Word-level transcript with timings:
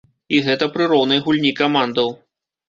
І 0.37 0.37
гэта 0.45 0.67
пры 0.77 0.87
роўнай 0.93 1.21
гульні 1.27 1.53
камандаў. 1.61 2.11